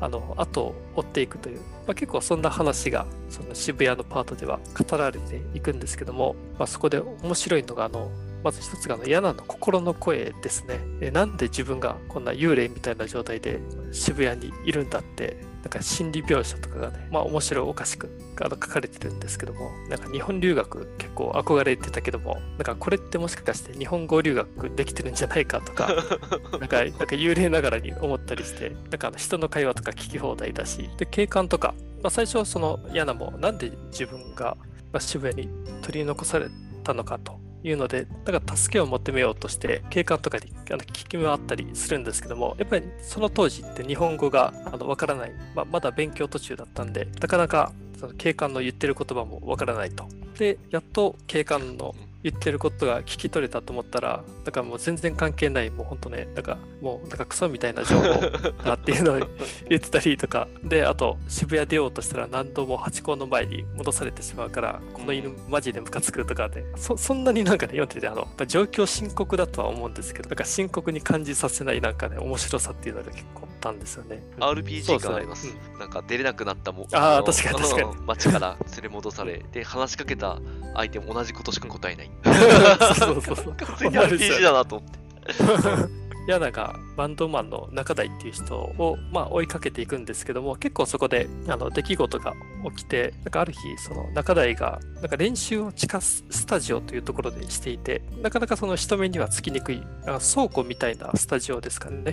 [0.00, 8.10] あの後を追っていくという、まあ、結構そんな話がその渋谷のパートでは語られていくんですけども、まあ、そこで面白いのがあの
[8.42, 11.10] まず一つがあの嫌なの心の声ですねえ。
[11.10, 13.60] なんで自分がこんな幽霊みたいな状態で
[13.92, 18.08] 渋谷にいるんだってなんか心理描写とかがね、まあ面白おかしく
[18.40, 25.88] あの書かれてるんですけども、なんか日本留学結構憧れてたけども、なんかこれってもしかして日本語留学できてるんじゃないかとか、
[26.60, 34.56] なんかなんか幽霊ながらに思ったりして、なんかあの人の会話とか聞き放題だし、で、警官とか、まあ、最初はそのヤナもなんで自分が
[35.00, 35.52] 渋谷に
[35.82, 36.46] 取り残され
[36.84, 50.06] たのかというので、だから助けを求めようとして、警官とかにあの聞き回ったりするんですけども、やっぱりその当時って日本語があのわからない、まあ、まだ勉強途中だったんで、なかなかその警官の言ってる言葉もわからないと。
[50.38, 51.94] で、やっと警官の
[52.26, 58.20] 言ってることが聞き取れたと思ったら、だからもう全然関係ない、もう本当ね、だからもうなんかクソみたいな情報
[58.64, 59.18] だっていうのを
[59.70, 74.22] 言ってたりとか、で、あと渋谷出ようとしたら何度もハチ公の前に戻されてしまうから、この犬マジでムカつくとかで、そそんなになんかね、読んでて、あの、状況深刻だとは思うんですけど、なんか深刻に感じさせないなんかね、面白さっていうのが結構たんですよね。
[74.38, 75.48] RPG 感あります。
[75.48, 78.06] うん、なんか出れなくなったもああ、確かに確かに。
[78.06, 80.38] 街から連れ戻され、で、話しかけた
[80.74, 82.10] 相手も同じことしか答えない。
[82.24, 83.54] そうそうそう。
[83.54, 86.06] 完全に RPG だなと思って。
[86.26, 92.34] ヤナがバンドマンの中台っていう人を、まあ、追いかけていくんですけども結構そこであの出来事が
[92.76, 101.96] 起きてなんかある日その中台がなんか練習を地下スタジオというところでしていてなかなかその人目にはつきにくい倉庫みたいなスタジオですかね。
[101.96, 102.12] うんうん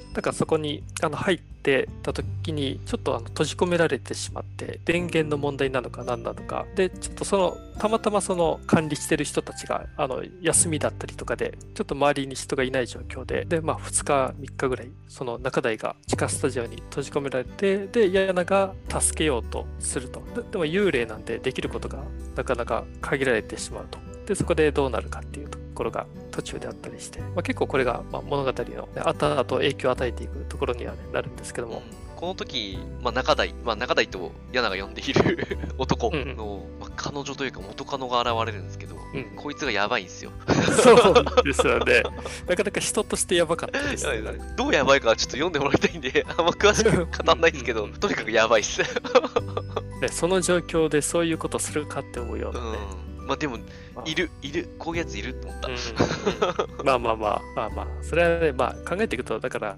[0.00, 6.66] んだからそこにあの入ってた時にちょっとあの閉じ込められてしまって電源の問題なのか何なのか。
[6.76, 20.22] でちょっとそのたまたまその管理してる人たちがあの休みだったりとかでちょっと周りに人がいない状況でで、まあ、2日3日ぐらいその中台が地下スタジオに閉じ込められてでヤナが助けようとすると。
[20.36, 21.98] ででも幽霊なんでできることが
[22.36, 23.98] なかなか限られてしまうと。
[24.26, 25.63] でそこでどうなるかっていうと。
[25.74, 31.82] ころが途中であったりして、まあ、結構これがま物語の、ね、後々影響を与えていくところには、ね、なるんですけども。
[32.16, 40.30] この時、まあ、中台、まあ、中台とヤナが呼んでいる 男の、うん、まあ、彼女というか元カノが現れるんですけど、うん、こいつがやばいんですよ。
[40.82, 42.02] そうですよね。
[42.46, 44.22] なかなか人としてやばかったですね。
[44.56, 48.82] どうやばいかちょっと読んでもらいたいんで、 あんま詳しく語んないんですけど、とにかくやばいっす。
[50.10, 52.78] その状況でそういうことするかって思うようなね。
[52.98, 53.58] うんまあでも、
[54.04, 55.68] いる、いる、こういうやついると思った。
[55.68, 55.72] う
[56.82, 59.76] ん、まあまあまあ、まあまあ、それはね、まあ考えていくと、だから、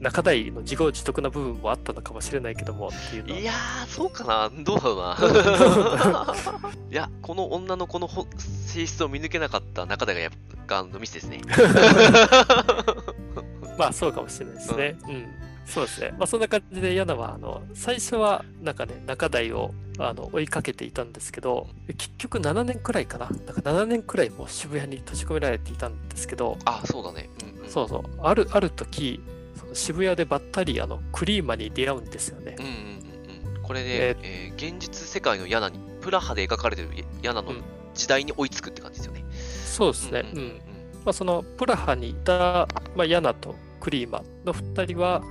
[0.00, 5.18] 中台の自業自得な部分もあったのかもしれないけどもっていうのいやー、そうかな、どうだろうな。
[6.90, 10.30] いや、この女の子の性質を見抜けなかった中台がや
[10.66, 11.42] がのミスですね。
[13.78, 14.96] まあそうかもしれないですね。
[15.04, 15.28] うん、うん
[15.70, 16.14] そうですね。
[16.18, 23.28] まあ、そんな感じで、ヤナは、あの、最初は、なんかね、中台をあの追いかけていたんですけど、結局7年くらいかな。
[23.28, 27.28] なんか7年くらいもう渋谷に閉じ込められていたんですけど、あ、そうだね。
[27.42, 28.02] うんうん、そうそう。
[28.22, 29.20] ある、ある時、
[29.56, 32.56] その渋谷でばったり、あの、クリーマに出会うんですよね。
[32.58, 33.62] うんうんうんうん。
[33.62, 36.88] これで、えー、現実世界のヤナに、プラハで描かれてる
[37.22, 37.52] ヤナの
[37.94, 39.20] 時代に追いつくって感じですよね。
[39.20, 40.24] うん、そうですね。
[40.32, 40.60] うん、うん、
[41.04, 45.22] まあ、そのプラハにいた、まあ、ヤナとクリーマの2人は、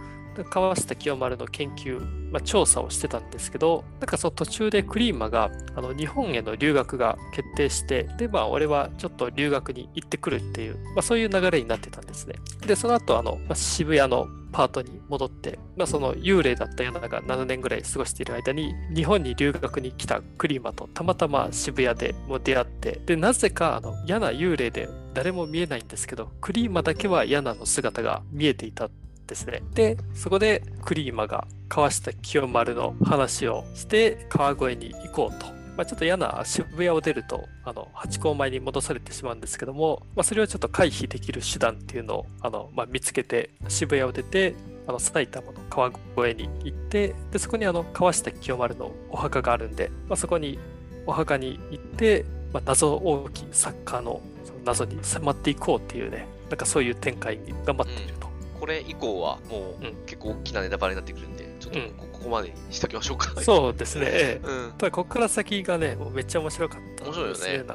[0.49, 1.99] 川下清丸の研究、
[2.31, 12.35] まあ、調査をしてたんですけど、なんかその途中でクリーマがあの日本への留学が決定して、で、まあ、俺はちょっと留学に行ってくるっていう、まあ、そういう流れになってたんですね。
[12.65, 28.89] で、その後、あの、まあ、渋谷のパートに戻って、まあ、その幽霊だった柳が7年ぐらい過ごしている間に、日本に留学に来たクリーマとたまたま渋谷でも出会って、で、なぜか、あの、嫌な幽霊で誰も見えないんですけど、クリーマだけは嫌なの姿が見えていたっ
[29.29, 29.61] ですね。
[29.73, 35.47] で、そこでクリーマが川下清丸の話をして川越に行こうと。
[35.77, 44.55] まあ、ちょっと嫌な渋谷を出ると、あの、八甲前に戻されてしまうんですけども、まあ、それをちょっと回避できる手段っていうのを、あの、まあ、見つけて、渋谷を出て、
[44.87, 50.59] あの、埼玉の川越に行って、で、そこにあの、川下清丸のお墓があるんで、まあ、そこに
[51.05, 54.21] お墓に行って、まあ、謎大きいサッカーの
[54.59, 58.28] の謎に迫っていこうっていうね、なんかそういう展開に頑張っていると。
[58.59, 63.41] これ以降はもう結構大きなネタバレになってくるんで、ちょっとここまでにしときましょうか。
[63.41, 64.41] そうですね。
[64.43, 67.73] うん、ただここから先がね、もうめっちゃ面白かった、面白いよね。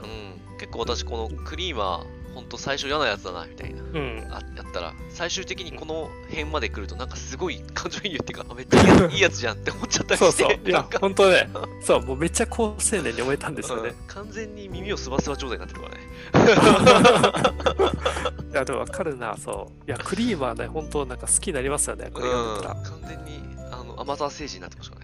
[0.50, 3.82] うん、結構私このクリーマー、ほんと最初嫌なやつだな、みたいな。
[3.82, 10.68] うん、あやっったら、最終的にこの辺まで来ると、なんかすごい感情移入っていうか、めっちゃいいやつじゃんって思っちゃったりして、そうそう。
[10.68, 11.48] いや本当ね。
[11.80, 13.94] そう、もうめっちゃ高青年に思えたんですよねうん。
[14.08, 16.00] 完全に耳をすばすば状態になってるからね。
[18.52, 19.88] いや、でもわかるな、そう。
[19.88, 22.74] いや、クリーマーね、本当なんか好きになりますよね、これ読んでたら。
[22.74, 25.03] 完全にあの甘沢星人になってましたね。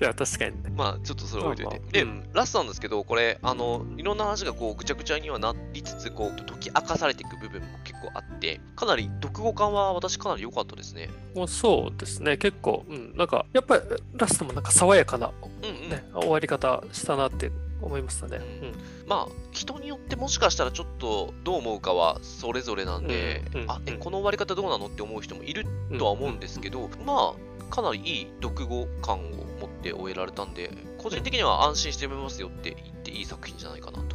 [0.00, 0.72] いや、確かにね。
[0.76, 2.00] まあちょっとそれ置いといて。
[2.00, 11.08] で、まあまあうんラストなんですけど、これ、あの、いろんな話がこうぐちゃぐちゃにはなりつつ、こう解き明かされていく部分も結構あって、かなり読後感は私かなり良かったですね。
[11.34, 13.82] もうそうですね、結構、うん、なんか、やっぱり
[14.14, 15.30] ラストもなんか爽やかな、
[15.62, 15.90] うんうん。
[15.90, 17.52] ね、終わり方したなって
[17.82, 18.38] 思いましたね。
[18.38, 18.72] うん
[19.06, 29.20] まあ人によってもしかしたらちょっとどう思うかはそれぞれなんで、うんうんあえうんこの終わり方どうなのって思う人もいるうんとは思うんですけど、まあかなりいい読後感を
[29.60, 34.08] 持って終えられたんで個人的には安心して読めますよって言っていい作品じゃないかなと思っ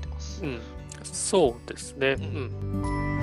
[0.00, 0.42] てます。
[0.44, 0.60] うん、
[1.04, 2.16] そうですね。
[2.18, 3.13] ううんん。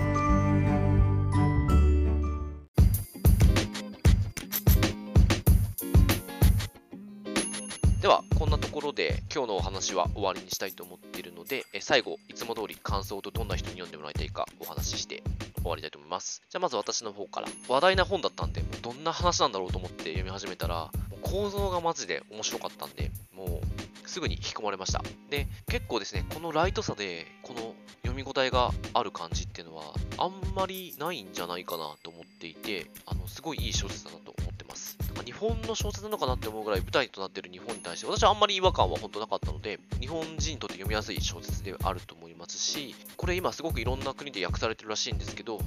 [8.92, 15.24] ことで今日のお話は終わりにしたいと思っているのでえ最後いつも通り感想とどんな人に読んでもらいたいかお話しして
[15.62, 16.42] 終わりたいと思います。
[16.50, 17.48] じゃあまず私の方から。
[17.70, 20.90] 話題な本だったんでもうどんな話なんだろうと思って読み始めたら
[21.22, 23.71] 構造がマジで面白かったんでもう
[24.12, 25.02] すぐに引き込まれました。
[25.30, 29.84] で結構ですねこのライトさでこの読み応えがある感じっていうのは
[30.18, 34.98] あんまりないんじゃないかなと思っていてあのすごいいい小説だなと思ってます。
[35.24, 45.60] 日本の小説なのかなって思うぐらい舞台となっている日本に対して私はあんまり違和感は本当なかったので日本人にとって読みやすい小説であると思いますしこれ今すごくいろんな国で訳されてるらしいんですけど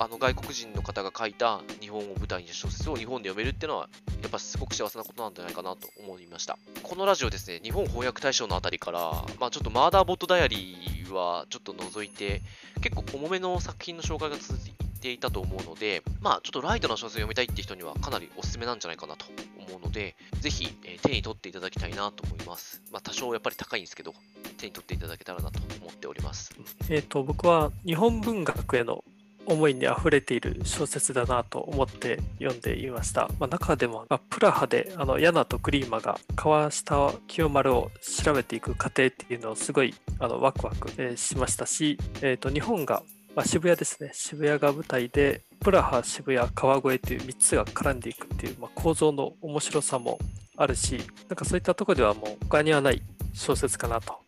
[0.00, 3.90] あの外国人の方が書いた日本を舞台にした小説を日本で読めるっていうのは
[4.22, 6.58] やっぱすごく幸せなことなんじゃないかなと思いました。
[6.82, 12.40] このラジオですね日本翻訳大賞のあたりから、まあ、ちょっとマーダーボットダイアリーはちょっと除いて
[12.80, 19.26] 結構重めの作品の紹介が続いていたと思うのでまあちょっとライトな小説を読みたいって人にはかなりおすすめなんじゃないかなと
[19.58, 22.80] 思うのでぜひ、え手に取っていただきたいなと思います。
[22.90, 24.14] まあ多少やっぱり高いんですけど
[24.56, 26.54] 手に取っていただけたらなと思っております。
[26.88, 29.04] えっ、と、僕は日本文学への
[29.46, 33.28] 思いにあふれている小説だなと思って読んでいました。
[33.38, 37.90] まあ、中でも、まあ、プラハであのヤナとクリーマが川下清丸を
[38.22, 43.02] 調べていく過程っていうのをすごいあのワクワク、えーしましたし、えー、と日本が、
[43.34, 50.18] まあ、渋谷ですね渋谷が舞台でプラハ渋谷川越という3つが絡んでいくっていう、まあ、構造の面白さも
[50.56, 54.19] あるしなんかそういったとこではもう他にはない小説かなと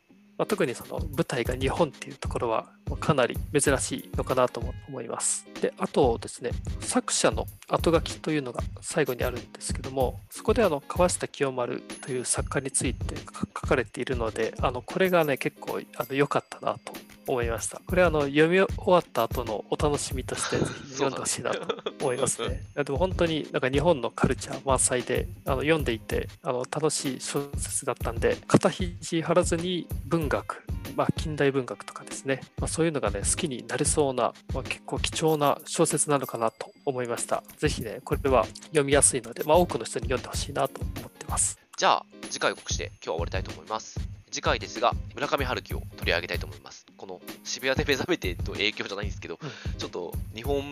[0.42, 5.46] まあ、特にその舞台が日本っていうところはまあかなり珍しいのかなとも思います。
[5.60, 16.92] で、あとですね、作者の後書きというのが最後にあるんですけども、そこであの川下清丸という作家について書書かれているので、あのこれがね、結構あの良かったなと
[17.28, 17.80] 思いました。
[17.86, 21.60] これはあの読み終わった後のお楽しみとしてぜひ読んでほしいなと
[22.00, 22.62] 思いますね。
[22.74, 30.62] でも本当になんか日本のカルチャー満載であの読んでいてあの楽しい小説だったんで肩肘張らずに文学、
[30.96, 37.42] まあ、近代文学とかですね、まあ、そういうのがね好きになれそうな、まあ、結構貴重な小説なのかなと思いました。
[37.58, 41.62] ぜひねこれは読みやすいので、まあ、多くの人に読んでほしいなと思ってます。
[41.76, 43.98] じゃあ次回を告知して今日は終わりたいと思います
[44.30, 50.62] 次回ですが村上春樹を取り上げたいと思いますこの渋谷で目覚めてと影響じゃないんですけど、うんちょっと日本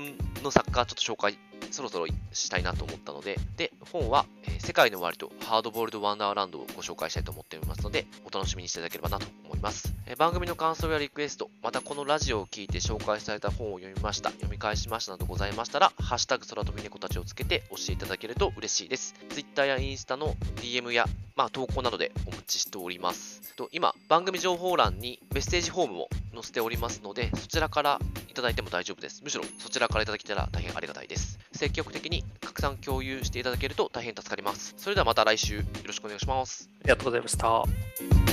[0.45, 1.37] の作家ちょっと紹介
[1.71, 21.07] そろそろしたいなと思ったのでで本は、えー世界の終わりとハードボールドワンダーランドをご紹介したいと思っておりますのでお楽しみにしていただければなと思います、えー番組の感想やリクエストまたこのラジオを聞いて紹介された本を読みました読み返しましたなどございましたらハッシュタグ空飛び猫たちをつけて教えていただけると嬉しいです Twitter やインスタの DM や
[21.41, 23.55] まあ、投稿などでお待ちしております。
[23.57, 27.99] と今、番組情報欄にメッセージフォームを載せておりますので、そちらから
[28.29, 29.23] いただいても大丈夫です。
[29.25, 31.39] むしろそちらからいただけたら大変ありがたいです。
[31.61, 34.73] 積極的に拡散共有していただけると大変助かります。
[34.79, 36.71] それではまた来週よろしくお願いします。
[36.81, 38.30] ありがとうございました。